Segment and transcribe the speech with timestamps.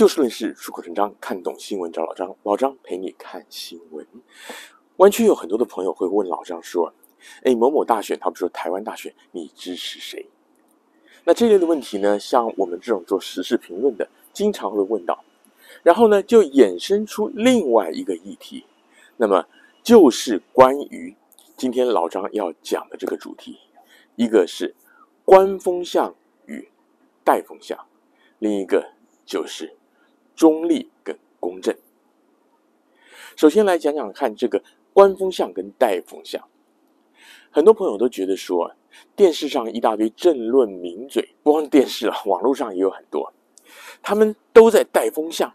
[0.00, 4.06] 就事论事，出口成章，看懂新闻找老张，老张陪你看新闻。
[4.96, 6.90] 湾区有很多的朋友会问老张说
[7.44, 10.26] ：“哎，某某大选，他们说台湾大选，你支持谁？”
[11.22, 15.22] 那这类的问题呢，像我们这种做时事评论的，经常会问到，
[15.82, 18.64] 然后呢，就衍生出另外一个议题，
[19.18, 19.44] 那么
[19.82, 21.14] 就是关于
[21.58, 23.58] 今天老张要讲的这个主题，
[24.16, 24.74] 一个是
[25.26, 26.14] 观风向
[26.46, 26.70] 与
[27.22, 27.78] 带风向，
[28.38, 28.82] 另一个
[29.26, 29.70] 就是
[30.40, 31.76] 中立跟公正。
[33.36, 34.62] 首先来讲讲看这个。
[34.92, 36.44] 观风向跟带风向，
[37.52, 38.74] 很多朋友都觉得说，
[39.14, 43.32] 电视上一大堆政论名嘴，不光电视啊， 网络上也有很多，
[44.02, 45.54] 他们都在带风向，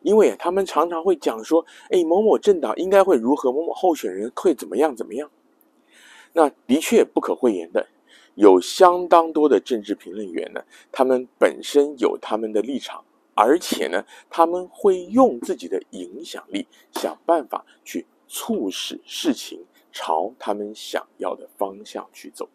[0.00, 5.28] 因为他们常常会讲说，哎，某某政党应该会如何，某某候选人会怎么样怎么样。
[6.34, 7.88] 那的确不可讳言的，
[8.36, 13.04] 有相当多的政治评论员呢，他们本身有他们的立场，
[13.38, 18.04] 而且呢，他们会用自己的影响力想办法去。
[18.30, 22.46] 促使事情朝他们想要的方向去走，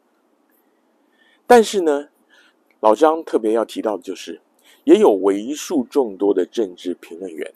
[1.48, 2.10] 但是呢，
[2.80, 4.40] 老张特别要提到的就是，
[4.84, 7.52] 也有为数众多的政治评论员，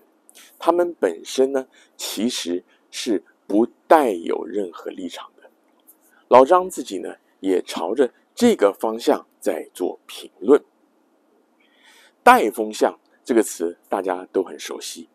[0.57, 5.47] 他们本身呢其实是不带有任何立场的。
[6.27, 10.59] 老张自己呢也朝着这个方向在做评论。
[12.23, 15.09] 带风向这个词大家都很熟悉，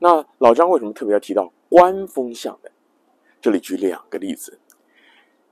[0.00, 1.52] 那老张为什么特别要提到？
[1.68, 2.72] 观风向的，
[3.40, 4.58] 这里举两个例子。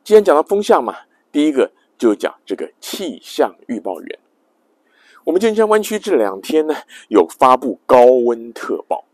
[0.03, 0.97] 既然讲到风向嘛，
[1.31, 4.19] 第一个就讲这个气象预报员。
[5.23, 6.75] 我们金山湾区这两天呢，
[7.07, 9.05] 有发布高温特报。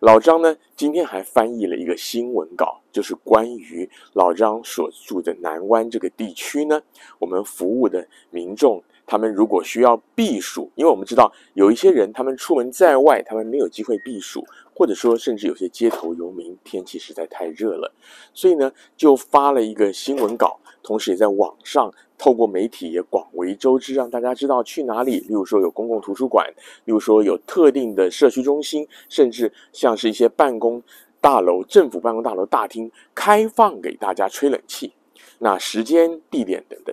[0.00, 6.82] 老张呢，今天还翻译了一个新闻稿，就是关于老张所住的南湾这个地区呢，
[7.20, 8.82] 我们服务的民众。
[9.06, 14.44] 他们如果需要避暑，因为我们知道有一些人，他们出门在外，他们没有机会避暑，
[14.74, 17.92] 或者说甚至有些街头游民，天气实在太热了，
[18.34, 25.20] 所以呢，就发了一个新闻稿，同时也在网上透过媒体也广为周知，让大家知道去哪里。
[25.20, 26.52] 例如说有公共图书馆，
[26.84, 30.82] 例如说有特定的社区中心，甚至像是一些办公
[31.20, 34.92] 大楼、政府办公大楼大厅开放给大家吹冷气，
[35.38, 36.92] 那时间、地点等等。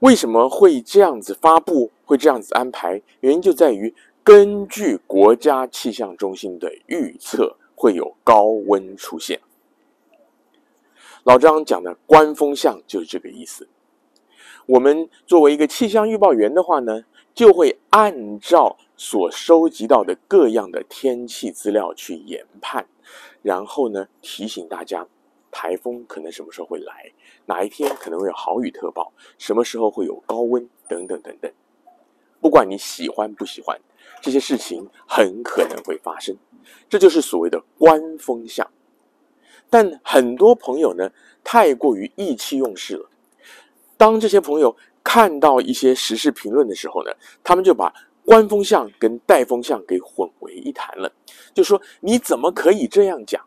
[0.00, 3.02] 为什么会这样子发布，会这样子安排？
[3.20, 3.92] 原因就在于
[4.22, 9.40] 根据国家气象中心的预测，会有高温出现。
[11.24, 13.68] 老张讲的观风向就是这个意思。
[14.66, 17.04] 我们作为一个气象预报员的话呢，
[17.34, 22.86] 就会按照所收集到的各样的天气资料去研判，
[23.42, 25.06] 然后呢，提醒大家。
[25.58, 27.10] 台风可能什么时候会来？
[27.46, 29.12] 哪一天可能会有豪雨特报？
[29.38, 30.68] 什么时候会有高温？
[30.88, 31.52] 等等等等。
[32.40, 33.76] 不管你喜欢不喜欢，
[34.22, 36.36] 这些事情很可能会发生。
[36.88, 38.70] 这就是所谓的观风向。
[39.68, 41.10] 但很多朋友呢，
[41.42, 43.10] 太过于意气用事了。
[43.96, 47.10] 当这些朋友看到一些时事评论的时候呢，
[47.42, 47.92] 他们就把
[48.24, 51.12] 观风向跟带风向给混为一谈了，
[51.52, 53.44] 就说你怎么可以这样讲？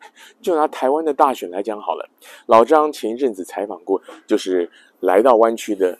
[0.40, 2.08] 就拿台湾的大选来讲好了，
[2.46, 5.98] 老张前一阵子采访过，就是来到湾区的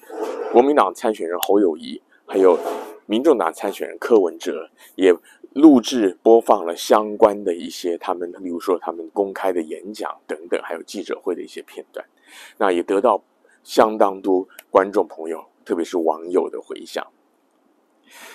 [0.53, 2.59] 国民党参选人侯友谊，还有
[3.07, 5.15] 民众党参选人柯文哲，也
[5.55, 12.05] 录制播放了相关的一些他们，例如说他们公开的演讲等等，还有记者会的一些片段，
[12.57, 13.23] 那也得到
[13.65, 17.07] 相当多观众朋友，特别是网友的回响。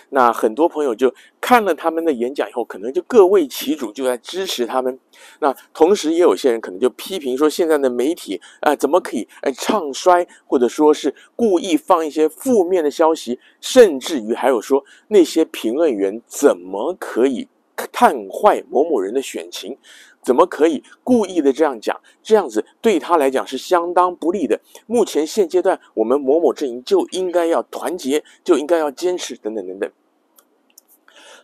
[0.09, 4.99] 那很多朋友就看了他们的演讲以后，可能就各为其主，就在支持他们。
[5.39, 19.77] 那同时也有些人可能就批评说，现在的媒体啊、怎么可以呃唱衰，或者说是故意放一些负面的消息，甚至于还有说那些评论员怎么可以看坏某某人的选情。
[20.25, 22.01] 怎么可以故意的这样讲？
[22.23, 24.59] 这样子对他来讲是相当不利的。
[24.87, 29.91] 目前现阶段，我们某某阵营就应该要团结，就应该要坚持，等等等等。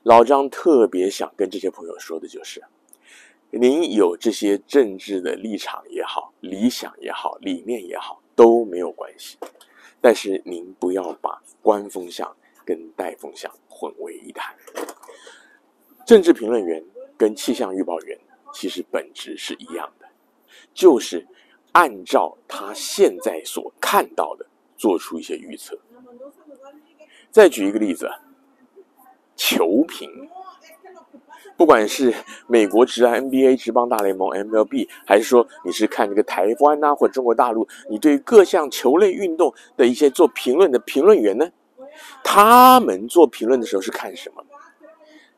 [0.01, 2.63] 老张特别想跟这些朋友说的就是：
[3.51, 9.37] 您有这些政治的立场也好，理想也好，理念也好，都没有关系。
[10.01, 12.35] 但是您不要把观风向
[12.65, 14.55] 跟带风向混为一谈。
[16.03, 16.83] 政治评论员
[17.15, 18.17] 跟气象预报员。
[18.53, 20.07] 其实本质是一样的，
[20.73, 21.27] 就是
[21.71, 24.45] 按照他现在所看到的
[24.77, 25.77] 做出一些预测。
[27.29, 28.09] 再举一个例子，
[29.35, 30.09] 球评，
[31.55, 32.13] 不管是
[32.47, 41.49] 美国职篮 NBA 职棒大联盟 MLB，还是说你是看这个台湾呐、啊，或者中国大陆，你对于各项球类运动的一些做评论的评论员呢，
[42.23, 44.43] 他们做评论的时候是看什么？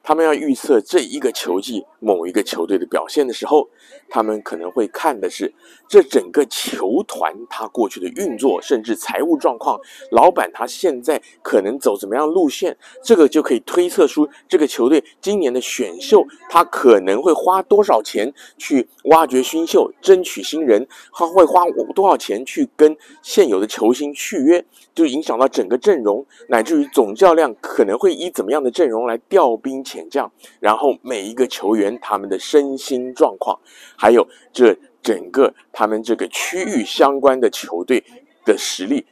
[0.03, 3.69] 他们要预测这一个球季某一个球队的表现的时候，
[4.09, 5.53] 他们可能会看的是
[5.87, 9.79] 这整个球团他过去的运作，甚至财务状况，
[10.11, 21.63] 老板他现在可能走怎么样路线，这个就可以推测出这个球队今年的选秀，他可能会花多少钱去挖掘新秀，争取新人，他会花
[21.95, 29.81] 多少钱去跟现有的球星续约，就影响到整个阵容，乃至于总教练可能会以怎么样的阵容来调兵。
[29.93, 33.59] 遣将，然后每一个球员他们的身心状况，
[33.95, 38.03] 还有这整个他们这个区域相关的球队
[38.43, 39.05] 的实力，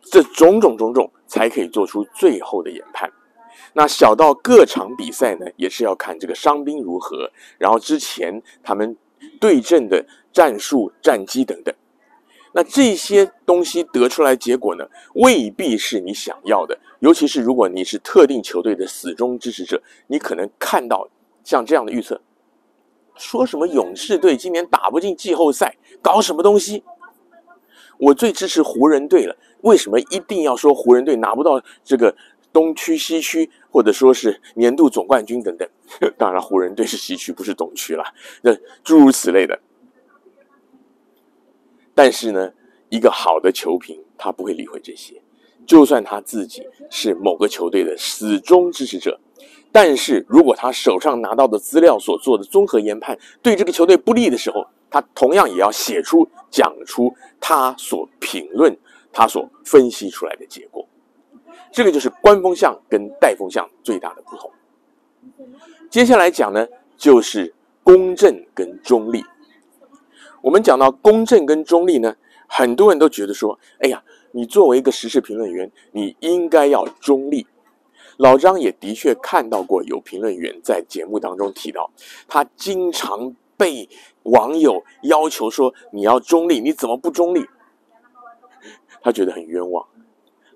[0.00, 3.10] 这种种种种才可以做出最后的研判。
[3.74, 8.96] 那小到各场比赛呢，也是要看这个伤兵如何，然后之前他们
[9.38, 11.74] 对阵的战术、战机等等。
[12.54, 16.78] 那这些东西得出来结果呢，未必是你想要的。
[17.00, 21.08] 尤其是如果你是特定球队的死忠支持者，你可能看到
[21.42, 22.20] 像这样的预测，
[23.16, 26.84] 说什么勇士队今年打不进季后赛，搞什么东西？
[27.98, 32.14] 我最支持湖人队了，为什么一定要说湖人队拿不到这个
[32.52, 35.68] 东区、西区，或者说是年度总冠军等等？
[36.18, 38.04] 当然，湖人队是西区，不是东区了。
[38.42, 38.54] 那
[38.84, 39.58] 诸如此类的。
[41.94, 42.52] 但是呢，
[42.88, 45.20] 一个好的球评他不会理会这些，
[45.66, 49.18] 就算他自己是某个球队的死忠支持者，
[49.70, 58.76] 但是如果他手上拿到的资料所做的综合研判对这个球队不利的时候，他同样也要写出讲出他所评论、
[59.12, 60.86] 他所分析出来的结果。
[61.70, 64.50] 这个就是观风向跟带风向最大的不同。
[65.88, 66.66] 接下来讲呢，
[66.96, 69.24] 就是公正跟中立。
[70.42, 72.14] 我们讲到公正跟中立呢，
[72.48, 74.02] 很多人都觉得说，哎呀，
[74.32, 77.46] 你作为一个时事评论员，你应该要中立。
[78.18, 81.90] 老张也的确看到过有评论员在节目当中提到，
[82.28, 83.88] 他经常被
[84.24, 87.46] 网友要求说，你要中立，你怎么不中立？
[89.00, 89.86] 他觉得很冤枉。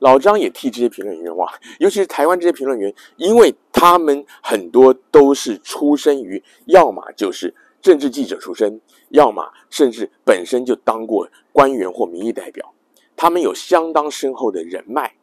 [0.01, 7.55] 老张也替这些评论员冤枉，尤其是台湾这些评论员，因为他们很多都是出身于，要么就是。
[7.81, 8.81] 政治记者出身，
[9.11, 12.73] 要么甚至本身就当过官员或民意代表，
[13.15, 15.15] 他们有相当深厚的人脉，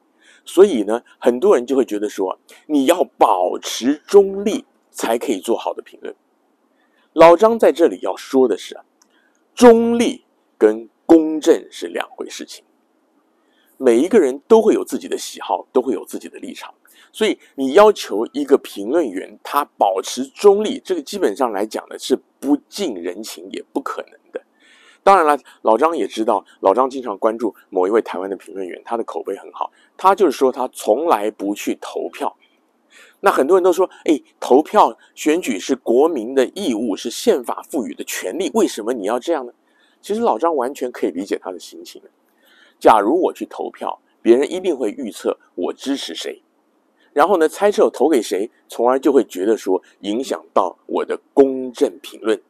[0.45, 6.15] 所以呢，很多人就会觉得说，你要保持中立才可以做好的评论。
[7.13, 8.79] 老张在这里要说的是，
[9.53, 10.23] 中立
[10.57, 12.63] 跟公正是两回事情。
[13.77, 16.73] 每一个人都会有自己的喜好，都会有自己的立场。
[17.13, 24.41] 所以，你要求一个评论员他保持中立，这个基本上来讲呢是不近人情，也不可能的。
[25.03, 29.71] 当然了，老张也知道，老张经常关注某一位台湾的评论员，他的口碑很好。
[29.95, 32.35] 他就是说，他从来不去投票。
[33.19, 39.53] 那很多人都说，哎，投票选举是国民的义务，是宪法赋予的权利，为什么你要这样呢？
[40.01, 42.01] 其实老张完全可以理解他的心情。
[42.79, 46.41] 假如我去投票，别人一定会预测我支持谁。
[47.13, 52.41] 然后呢，猜测投给谁，从而就会觉得说影响到我的公正评论，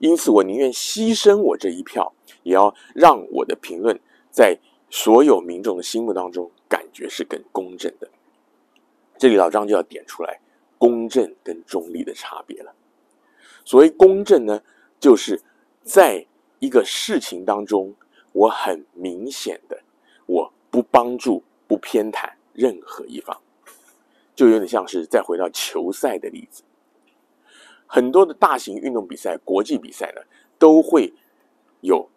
[0.00, 2.12] 因此我宁愿牺牲我这一票，
[2.42, 3.98] 也要让我的评论
[4.30, 4.58] 在
[4.90, 8.10] 所有民众的心目当中感觉是更公正的。
[9.16, 10.40] 这里老张就要点出来
[10.76, 12.74] 公正跟中立的差别了。
[13.64, 14.60] 所谓公正呢，
[14.98, 15.40] 就是
[15.84, 16.26] 在
[16.58, 17.94] 一个事情当中，
[18.32, 19.80] 我很明显的
[20.26, 23.40] 我不帮助、不偏袒任何一方。
[24.34, 26.62] 就有点像是再回到球赛的例子，
[27.86, 30.22] 很多的大型运动比赛、国际比赛呢，
[30.58, 31.12] 都会
[31.80, 32.08] 有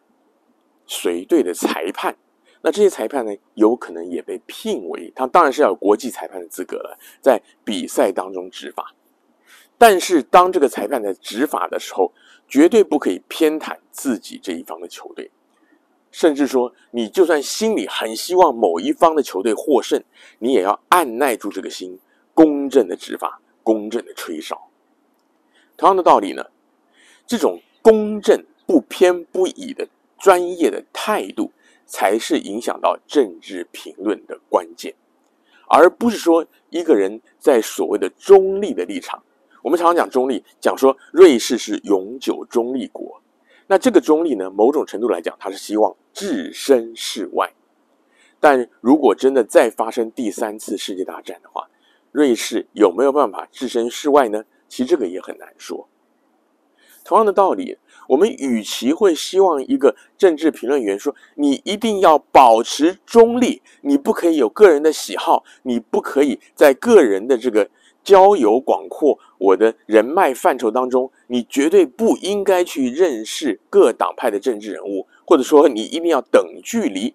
[0.86, 2.16] 随队的裁判。
[2.62, 8.96] 那这些裁判呢，有可能也被聘为，他当然是要有国际裁判的资格了，在比赛当中执法。
[9.78, 12.12] 但是当这个裁判在执法的时候，
[12.48, 15.30] 绝对不可以偏袒自己这一方的球队。
[16.12, 20.02] 甚至说，你就算心里很希望某一方的球队获胜，
[20.40, 22.00] 你也要按捺住这个心，
[22.36, 24.70] 公正的执法，公正的吹哨。
[25.76, 26.46] 同样的道理呢，
[27.26, 29.88] 这种公正不偏不倚的
[30.20, 31.52] 专业的态度，
[31.86, 34.94] 才是影响到政治评论的关键，
[35.68, 39.24] 而不是说一个人在所谓的中立的立场。
[39.64, 43.20] 我们常常讲中立，讲说瑞士是永久中立国。
[43.68, 47.52] 那这个中立呢，某种程度来讲，他是希望置身事外。
[48.40, 51.68] 但如果真的再发生第三次世界大战的话，
[52.16, 54.46] 瑞士有没有办法置身事外呢？
[54.70, 55.90] 其实这个也很难说。
[57.04, 67.70] 同样的道理，我们与其会希望一个政治评论员说你一定要保持中立，你不可以有个人的喜好，你不可以在个人的这个
[68.02, 77.14] 交友广阔、我的人脉范畴当中，你绝对不应该去认识各党派的政治人物，或者说你一定要等距离。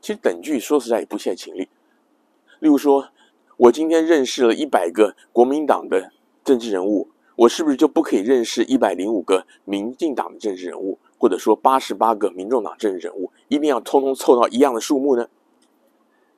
[0.00, 1.68] 其实等距说实在也不切情理。
[2.60, 3.06] 例如说，
[3.60, 6.12] 我今天认识了一百个国民党的
[6.42, 7.10] 政治人物。
[7.36, 15.28] 我是不是就不可以认识一百零五个民进党的政治人物，或者说八十八个民众党政治人物，一定要通通凑到一样的数目呢？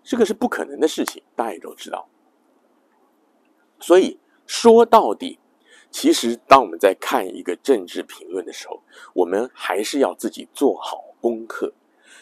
[0.02, 2.08] 这个是不可能的事情，大家也都知道。
[3.78, 5.38] 所以说到底，
[5.92, 8.80] 其实当我们在看一个政治评论的时候，
[9.14, 11.72] 我们还是要自己做好功课。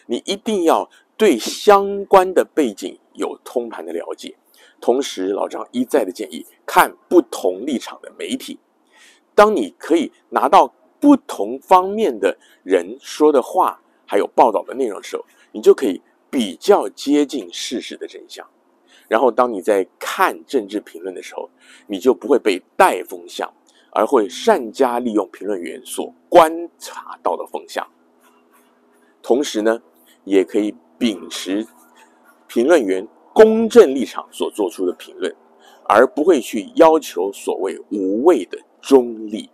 [0.06, 4.36] 你一定要对相关的背景有通盘的了解，
[4.80, 8.58] 同时老张一再的建议，看不同立场的媒体。
[9.34, 18.46] 当你可以拿到不同方面的人说的话，还有报道的内容的时候，你就可以比较接近事实的真相。
[19.08, 21.50] 然后，当你在看政治评论的时候，
[21.86, 23.52] 你就不会被带风向，
[23.92, 27.86] 而会善加利用评论员所观察到的风向。
[29.22, 29.80] 同时呢，
[30.24, 31.66] 也可以秉持
[32.46, 35.34] 评论员公正立场所做出的评论，
[35.88, 38.58] 而不会去要求所谓无谓的。
[38.82, 39.50] 中立。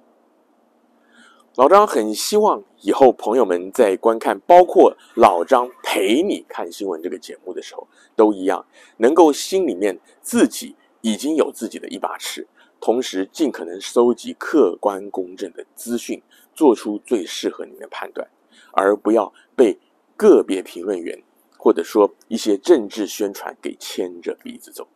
[1.57, 8.65] 老张很希望以后朋友们在观看包括老张陪你看新闻这个节目的时候，都一样，
[8.99, 12.47] 能够心里面自己已经有自己的一把尺，
[12.81, 16.23] 同时尽可能收集客观公正的资讯，
[16.55, 18.29] 做出最适合你的判断，
[18.71, 19.77] 而不要被
[20.17, 21.21] 个别评论员
[21.67, 24.87] 或者说一些政治宣传给牵着鼻子走。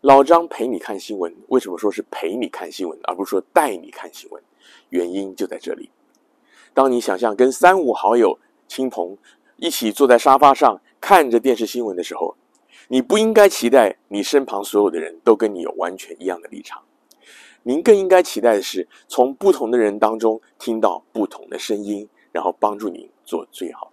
[0.00, 4.42] 老张陪你看新闻，为什么说是陪你看新闻，而不是说带你看新闻？
[4.88, 5.90] 原因就在这里。
[6.72, 9.16] 当你想象跟三五好友、亲朋
[9.54, 12.34] 一起坐在沙发上看着电视新闻的时候，
[12.88, 16.82] 你不应该期待你身旁所有的人都跟你有完全一样的立场。
[17.62, 23.92] 您更应该期待的是，从不同的人当中听到不同的声音，然后帮助您做最好。